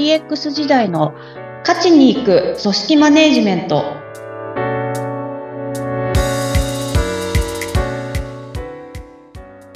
[0.00, 1.12] DX 時代の
[1.60, 3.84] 勝ちに行く組織マネジメント。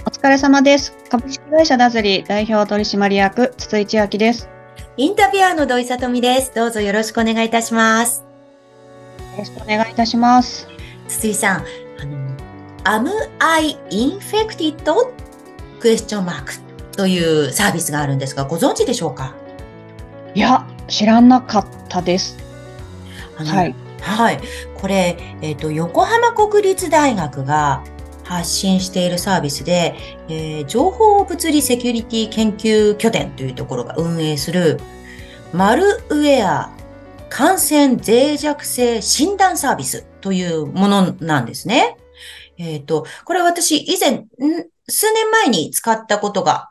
[0.06, 0.94] お疲れ様です。
[1.10, 4.48] 株式会社ダズリ代表取締役筒井千明です。
[4.96, 6.54] インタビュアーの土井さとみです。
[6.54, 8.24] どうぞよろしくお願いいたします。
[9.32, 10.66] よろしくお願いいたします。
[11.06, 11.64] 筒井さん
[12.86, 13.10] あの Am
[13.40, 14.74] I infected?
[15.80, 16.54] クエスチョンマーク
[16.96, 19.34] というサービスがあるんですが、ご存知でしょうか？
[20.34, 22.36] いや、知らなかったです。
[23.36, 23.74] はい。
[24.00, 24.40] はい。
[24.76, 27.84] これ、えっ、ー、と、横浜国立大学が
[28.24, 29.94] 発信しているサービスで、
[30.28, 34.80] えー、情報物理セキュリティ研究拠点というところが運営する、
[35.52, 36.70] マルウェア
[37.28, 41.96] 感染脆弱性診断サービスというものなんですね。
[42.58, 44.24] えっ、ー、と、これ私以前、
[44.88, 46.70] 数年前に使ったことが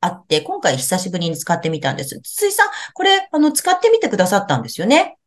[0.00, 2.20] あって、今回久しぶりに使ってみたんです。
[2.22, 5.18] 筒井さん、これ、あの、使ってみてくださったんですよね？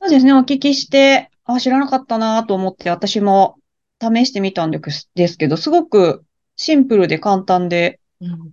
[0.00, 0.34] そうですね。
[0.34, 3.58] お聞きして、あ、知らなかったなと思って、私も
[4.00, 4.80] 試してみたんで
[5.28, 6.24] すけど、すごく
[6.56, 8.52] シンプルで簡単で、うん、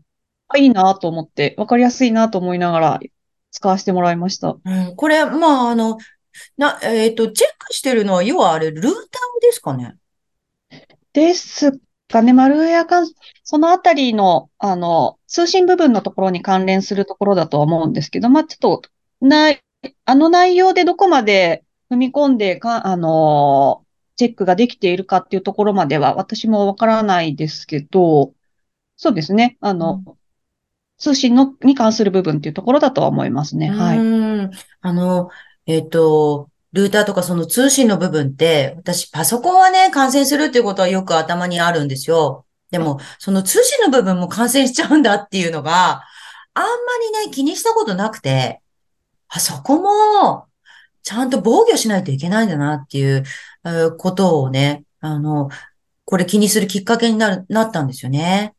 [0.58, 3.00] いいなと思って、わかりやすいなと思いながら
[3.52, 4.58] 使わせてもらいました。
[4.64, 5.98] うん、これ、まあ、あの、
[6.58, 8.92] な、えっ、ー、と、チェックしてるのは、要はあれ、ルーター
[9.42, 9.96] ですかね？
[11.14, 13.08] ですかね、マルウェア関、
[13.44, 18.82] そのあたりの、あの、通信部分のところに関連するところだとは思うんですけど、まあ、ちょっと、
[19.22, 19.62] ない、
[20.06, 28.34] あの内容でどこまで踏み込んでか、あの、チェックができているかっていうところまでは私もわからないですけど、
[28.98, 29.58] そうですね。
[29.60, 30.14] あの、うん、
[30.98, 33.70] 通信の、に関する部分っていうところだとは思いますね。
[33.70, 33.98] はい。
[34.82, 35.30] あの、
[35.66, 42.46] えっ、ー、と、ルーターとかその通信の部分って、私パソコンはね、感染するっていうことはよく頭にあるんですよ。
[42.70, 46.04] でも、その通信の部分も感染しちゃうんだっていうのが、
[46.54, 46.70] あんま
[47.22, 48.62] りね、気にしたことなくて、
[49.30, 50.48] あそこも、
[51.02, 53.24] ちゃんと防御しないといけないんだなっていう
[53.98, 55.48] ことをね、あの、
[56.04, 58.54] これ気にするきっかけになる、なったんですよね。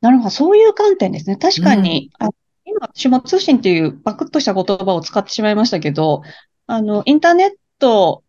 [0.00, 1.36] なるほど、そういう観点ですね。
[1.36, 2.30] 確かに、うん、あ
[2.64, 6.22] 今、私も通信っていうバクッとした言葉を使ってしまいましたけど、
[6.68, 8.22] あの、インターネット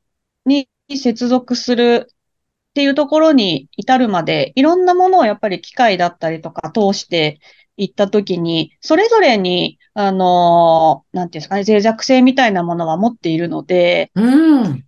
[0.46, 7.42] に接続するっていうところに至るまで、いろんなものをやっぱり機械だったりとか通して
[7.76, 14.22] いったときに、それぞれに、あの、なんていうんですかね、脆弱性みたいなものは持っているので、う
[14.70, 14.86] ん。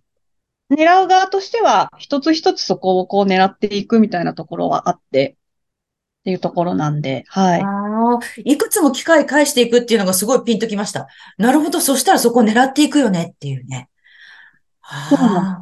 [0.70, 5.36] 狙う側としては、一つ一つそこをこう狙っていくみたいなところはあって、
[6.22, 7.62] っていうところなんで、はい。
[7.62, 11.08] あいくつも機械返していくっていうのがすごいピンときました。
[11.36, 11.80] なるほど。
[11.80, 13.88] そしたらそこを狙っていくよねっていうね。
[14.82, 15.61] あ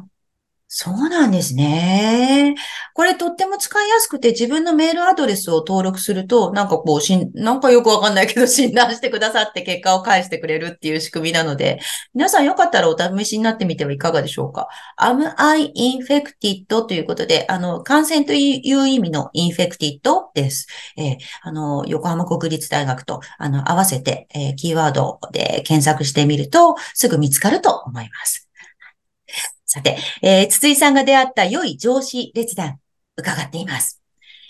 [0.83, 2.55] そうなんですね。
[2.95, 11.79] これとっても使いやすくて自分のメールアドレスを登録すると、なんかこう、しん、なんかよくわかんないけど 診断してくださって結果を返してくれるっていう仕組みなので、
[12.15, 14.69] 皆さんよかったらお試しになってみてはいかがでしょうか
[14.99, 16.65] ？am I infected?
[16.87, 19.99] ということで、あの、感染という意味の infected
[20.33, 20.65] です。
[20.97, 28.47] えー、あの、横浜国立大学と、あの、合わせて、えー、キーワードで検索してみると、すぐ見つかると思います。
[29.71, 32.81] さて、えー、筒井さんが出会った良い上司列談、
[33.15, 34.01] 伺っています。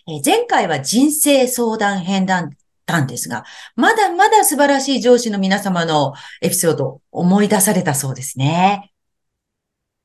[0.07, 2.49] えー、前回は人生相談編だっ
[2.87, 3.43] たんですが、
[3.75, 8.91] まだまだ素晴らしい上司の皆様のエピソード思い出されたそうですね。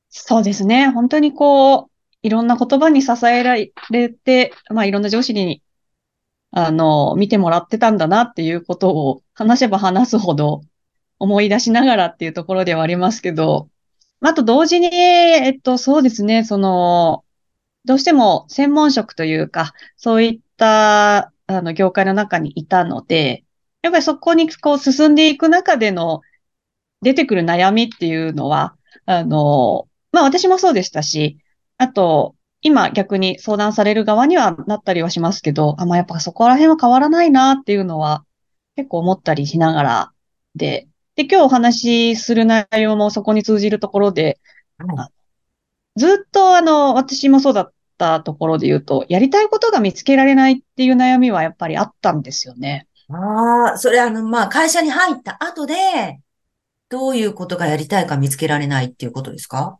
[0.09, 0.89] そうですね。
[0.89, 1.91] 本当にこう、
[2.21, 5.63] いろんな言葉に支えられて、まあいろんな上司に、
[6.51, 10.61] あの、見てもらってたんだなっていうことを話せば話すほど
[11.17, 13.69] 思い出しながらっていうところではありますけど、
[14.21, 17.23] あと同時に、えっと、そうですね、その、
[17.85, 23.45] どうしても専門職というか、そういった、あの、業界の中にいたので、
[23.81, 26.21] やっぱりそこにこう進んでいく中での
[27.01, 31.37] 出てくる悩みっていうのは、あの、まあ私もそうでしたし、
[31.77, 38.25] あと、今逆に相談される側にはなったりはしますけど、あ、まあやっぱそこら辺は変わらないなっていうのは
[38.75, 40.11] 結構思ったりしながら
[40.55, 40.87] で、
[41.17, 44.39] で、今日お話しする内容もそこに通じるところで、
[45.95, 52.87] ずっとあの、私もそうだったところで言うと、やりたいことが見つけられないっていう悩みはやっぱりあったんですよね。
[53.09, 56.19] ああ、それあの、まあ、会社に入った後で、
[56.87, 59.79] どういうことがやりたいか見つけられないっていうことですか？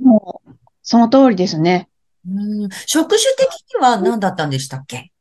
[0.00, 0.50] もう、
[0.82, 1.90] その通りですね。
[2.26, 5.11] うん、職種的には何だったんでしたっけ？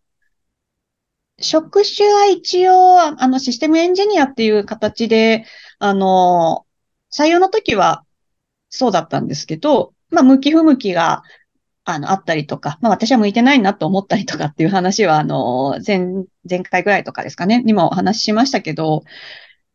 [1.42, 5.46] 職種は一応、あの、システムエンジニアっていう形で、
[5.80, 6.66] あの、
[7.12, 8.04] 採用の時は
[8.70, 11.24] そうだったんですけど、まあ、向き不向きが
[11.84, 19.04] あの、あったりとか、まあ私は向いてないなと思ったりとかっていう話は、あの、前、前回ぐらいとかですかね、にもお話ししましたけど、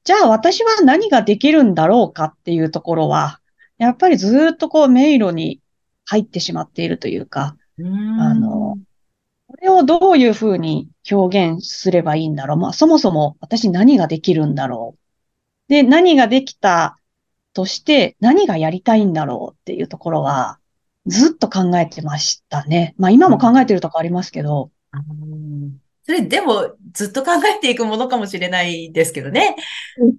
[0.05, 3.41] じゃあ私は何ができるんだろうかっていうところは、
[3.79, 5.61] やっぱりずっとこう迷路に
[6.05, 8.79] 入ってしまっているというか、うーあの、
[9.61, 12.59] れをどういうふうに表現すればいいんだろう。
[12.59, 15.01] まあそもそも私何ができるんだろう。
[15.69, 16.99] で、何ができた
[17.53, 20.59] として何がやりたいんだろうっていうところは、
[21.07, 22.95] ずっと考えてましたね。
[22.99, 24.71] まあ今も考えてるとこありますけど。
[24.93, 25.03] あー
[26.05, 29.57] それでもずっと考えていくものかもしれないですけどね。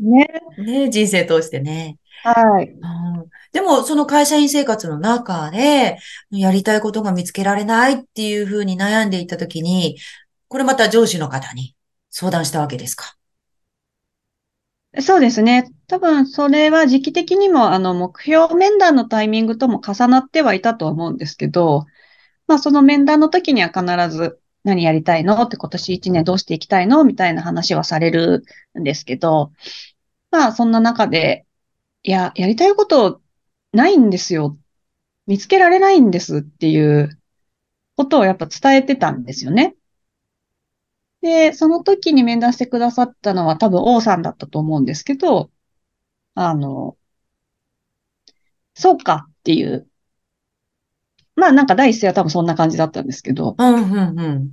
[0.02, 0.28] ね。
[0.58, 1.98] ね、人生通してね。
[2.24, 2.68] はい。
[2.68, 5.98] うんでも、その会社員生活の中で、
[6.30, 9.98] やりたいことが見つけられないっていうふうに悩んでいたときに、
[10.48, 11.76] これまた上司の方に
[12.12, 13.18] 相談したわけですか？
[15.00, 15.72] そうですね。
[15.88, 21.88] 多分それは時期的にもあの目標面談のタイミングとも重なってはいたと思うんですけど、
[22.46, 28.44] まあその面談の時には必ず何やりたいのって今年1年どうしていきたいのみたいな話はされる
[28.80, 29.52] んですけど、
[30.30, 31.48] まあそんな中で、
[32.04, 33.20] いや、やりたいこと
[33.78, 34.58] ないんですよ。
[35.28, 37.18] 見つけられないんですっていう
[37.96, 39.76] ことをやっぱ伝えてたんですよね。
[41.22, 45.52] で、その時に面談してくださったのは多分王さんだったと思うんですけど、
[46.36, 46.98] あの、
[48.74, 49.88] そうかっていう。
[51.36, 53.56] まあなんか第一声は多分そんな感じだったんですけど。
[53.58, 54.52] うん、うん、うん。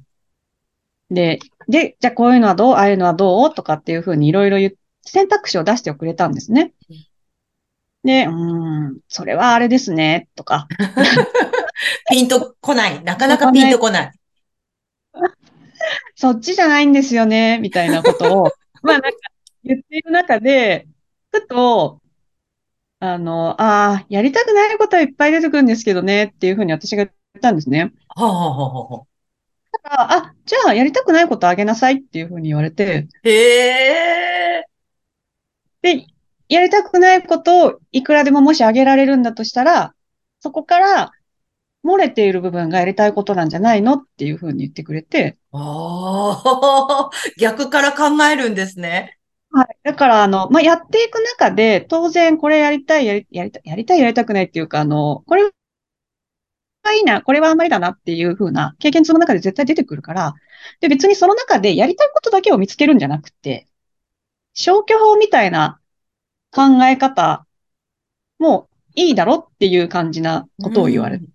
[1.10, 1.38] で、
[1.68, 6.72] で、じゃあこういうのはどうああいうのはどうとかっていうふうにいろいろ選択肢を出してくれたんですね。
[8.04, 8.32] で、うー
[8.90, 10.68] ん、それはあれですね、とか。
[12.10, 13.02] ピンとこない。
[13.02, 14.12] なかなかピンとこない。
[16.14, 18.52] そっちじゃないんですよね、みたいなことを、
[18.82, 19.18] まあなんか
[19.64, 20.86] 言っている中で、
[21.32, 22.00] ふと、
[23.00, 27.92] あの、ああ、やりたくないことはいっぱい出てくるんですけどね、っていうふうに私が言ったんですね。
[28.08, 29.04] はあ、はあ、は。
[29.82, 34.64] あ、あ、じゃあやりたくないことあげなさいっていうふうに言われて、へえ。
[35.82, 36.06] で、
[36.48, 39.94] やりたくないことをいくらでももしあげられるんだとしたら、
[40.40, 41.12] そこから
[41.84, 49.18] 漏れている部分がやりたいことなんじゃないのっていうふうに言ってくれて、ああ、 逆から考えるんですね。
[49.50, 49.76] はい。
[49.84, 55.50] だから、あの、まあ、やっていく中で、当然これやりたい、やり、やりたい、やりたい、やりたくないっていうか、あの、これは
[56.92, 60.34] いいな、これはあんまりだなっていうふうな経験値の中で絶対出てくるから、
[60.80, 63.66] で、別にその中でやりたいことだけを見つけるんじゃなくて、
[64.54, 65.80] 消去法みたいな
[66.54, 67.46] 考え方
[68.38, 71.26] もいいだろっていう感じなことを言われて、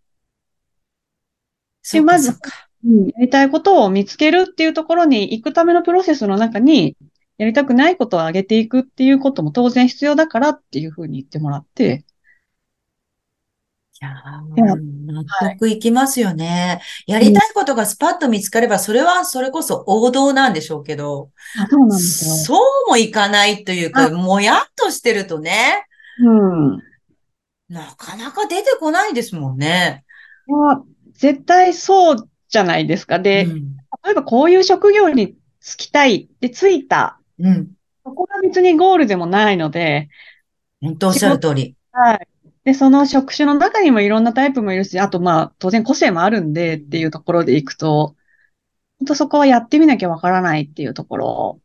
[1.93, 2.05] うん。
[2.05, 2.31] まず。
[2.31, 6.95] うんやりたいことを見つけるっていうところに行くためのプロセスの中に、
[7.37, 12.08] やりたくないことを上げていくっていうことも当然必要だからっていうふうに言ってもらって、い
[13.99, 14.09] や
[14.55, 16.81] いやー、納得いきますよね。
[17.05, 22.35] やりたいことがスパッと見つかれば、それはそれこそ王道なんでしょうけど、あそうなんですよ。
[22.35, 22.55] そ
[22.87, 25.85] うもいかないというか、あもやっとしてるとね、
[26.21, 26.83] うん。
[27.69, 30.03] なかなか出てこないですもんね。
[30.47, 33.17] まあ、絶対そうじゃないですか。
[33.17, 33.77] うで、ん。
[34.03, 36.29] 例えばこういう職業に就きたい。
[36.39, 37.19] で、就いた。
[37.39, 37.71] うん。
[38.03, 40.09] そこが別にゴールでもないので、
[40.81, 41.75] 本当おっしゃる通り。
[41.91, 42.27] はい。
[42.63, 48.15] で、その職種の中にもいろんなタイプもいるし、あとまあ、当然個性もあるんでっていうところでいくと、
[48.99, 51.61] 本当そこはやってみなきゃわからないっていうところ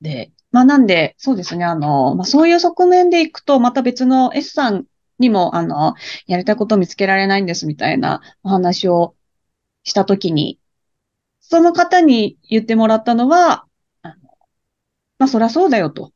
[0.00, 4.86] で、まあなんで、そうですね、あの、まあそういう側面でいくと、また別の S さん
[5.18, 5.94] にも、あの、
[6.26, 9.16] やりたいこと見つけられないんですみたいなお話を
[9.84, 10.60] したときに、
[11.40, 13.66] その方に言ってもらったのは、
[14.02, 14.14] あの
[15.18, 16.12] まあそりゃそうだよと。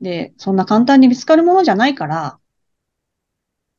[0.00, 2.40] で、そんな簡単に見つかるものじゃないから、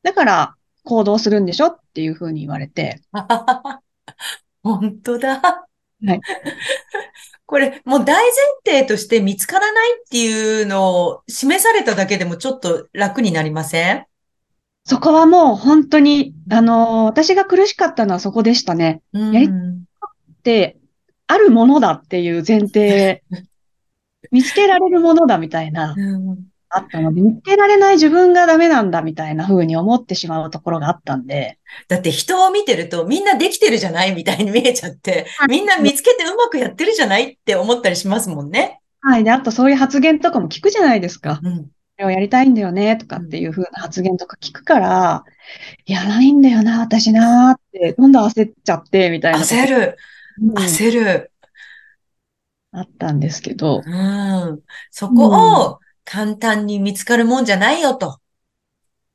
[0.06, 3.02] だから行動するんでしょっていうふうに言われて、
[4.62, 5.40] 本当だ。
[5.42, 6.20] はい。
[7.44, 8.14] これ、もう大
[8.64, 14.06] 前提として見つからないっていうのを示されただけでもちょっと楽になりません？
[14.84, 19.02] そこはもう本当に、あの、私が苦しかったのはそこでしたね。
[19.12, 19.86] うやりん。
[20.44, 20.76] で、
[21.26, 23.24] あるものだっていう前提、
[24.30, 31.58] 見つけられるものだみたいな、うんあったので、見つけられない自分がダメなんだみたいな風に思ってしまうところがあったんで、
[31.88, 38.80] だって人を見てるとみんなできてるじゃないみたいに見えちゃって、みんな見つけてうまくやってるじゃないって思ったりしますもんね。
[39.00, 39.24] はい。
[39.24, 41.40] で、あとそういう発言とかも聞くじゃないですか。
[41.42, 41.64] うん。
[41.64, 45.24] これをやりたいんだよね、とかっていう風な発言とか聞くから、
[45.86, 49.96] いや、ないんだよな、私なーって、どんどん焦っちゃって、みたいな焦る。
[50.42, 51.30] うん焦る。
[52.72, 54.60] あったんですけど、うん。
[54.90, 55.28] そこ
[55.62, 58.20] を簡単に見つかるもんじゃないよと。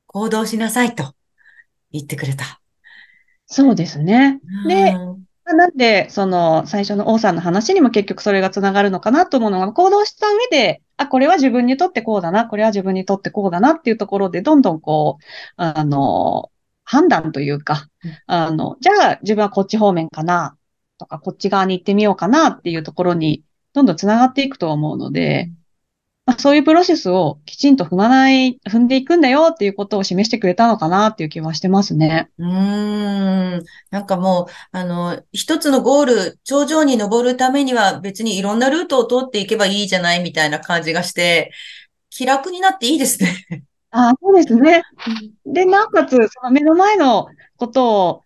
[0.06, 1.14] 行動しなさいと
[1.90, 2.60] 言ってくれた。
[3.46, 4.40] そうですね。
[4.68, 15.24] で、うんなんで、その、最初の王さんの話にも結局それがつながるのかなと思うのが、行動した上で、あ、これは自分にとってこうだな、これは自分にとってこうだなっていうところで、どんどんこう、
[15.56, 16.50] あの、
[16.84, 20.56] 判断というかうん、あの、じゃあ自分はこっち方面かな、
[20.98, 25.50] とか、こっち側に行ってみようかなっていうところに、どんどんつながっていくと思うので、
[26.24, 32.30] まあ、そういうプロセスをきちんと踏まない、踏んでいくんだよっていうことを示してくれたのかなっていう気はしてますね。
[32.38, 33.62] うーん。
[33.90, 41.50] なんかもう、あの、一つのゴール、頂上に登るためには別にいろんなルートを通っていけばいいじゃないみたいな感じがして、
[42.08, 43.64] 気楽になっていいですね。
[43.90, 44.82] ああ、そうですね。
[45.44, 47.26] で、なおかつ、その目の前の
[47.56, 48.21] ことを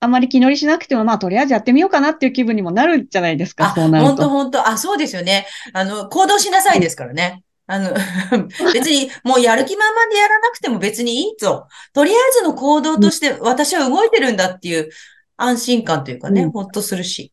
[0.00, 4.28] あまり気乗りしなくても、まあ、とりあえずやってみようかなっていう気分にもなるじゃないですか、あ、そうなる本当と。
[4.28, 5.46] 本当あ、そうですよね。
[5.72, 7.42] あの、行動しなさいですからね。
[7.66, 7.92] あの、
[8.72, 11.66] 別にもうやる気満々でやらなくても別にいいぞ。
[11.92, 14.88] とりあえずの行動として私は動いてるんだっていう
[15.36, 17.32] 安心感というかね、うんほっとするし。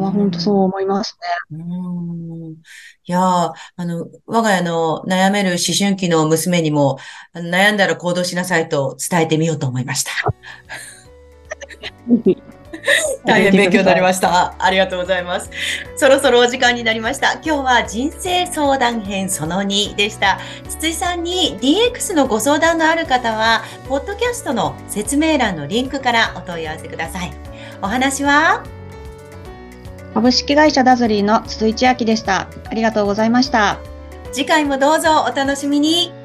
[0.00, 1.18] は本当そう思います
[1.50, 1.58] ね。
[1.58, 2.52] ーん。
[2.52, 2.56] い
[3.06, 6.98] やー、あの、我が家の悩める思春期の娘にも、
[7.34, 10.10] 悩んだら行動しなさいと伝えてみようと思いました。
[13.24, 14.54] 大変勉強になりました。
[14.58, 15.50] ありがとうございます。
[15.96, 17.32] そろそろお時間になりました。
[17.34, 20.38] 今日は人生相談編その2でした。
[20.68, 27.32] 筒井さんに DX のご相談のある方は、ポッドキャストの説明欄のリンクからお問い合わせください。
[27.82, 28.62] お話は
[30.16, 32.48] 株式会社ダズリーの鈴井千明でした。
[32.70, 33.78] ありがとうございました。
[34.32, 36.15] 次回もどうぞお楽しみに。